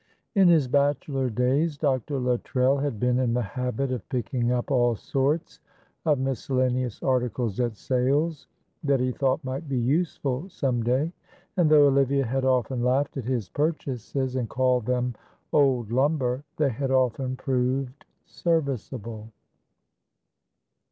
In 0.33 0.47
his 0.47 0.67
bachelor 0.67 1.29
days 1.29 1.77
Dr. 1.77 2.17
Luttrell 2.17 2.79
had 2.79 2.99
been 2.99 3.19
in 3.19 3.35
the 3.35 3.43
habit 3.43 3.91
of 3.91 4.09
picking 4.09 4.51
up 4.51 4.71
all 4.71 4.95
sorts 4.95 5.59
of 6.07 6.17
miscellaneous 6.17 7.03
articles 7.03 7.59
at 7.59 7.75
sales, 7.77 8.47
that 8.83 8.99
he 8.99 9.11
thought 9.11 9.43
might 9.43 9.69
be 9.69 9.77
useful 9.77 10.49
some 10.49 10.81
day, 10.81 11.13
and 11.55 11.69
though 11.69 11.85
Olivia 11.85 12.25
had 12.25 12.45
often 12.45 12.83
laughed 12.83 13.15
at 13.17 13.25
his 13.25 13.49
purchases 13.49 14.35
and 14.35 14.49
called 14.49 14.87
them 14.87 15.13
old 15.53 15.91
lumber, 15.91 16.43
they 16.57 16.69
had 16.69 16.89
often 16.89 17.35
proved 17.35 18.03
serviceable. 18.25 19.29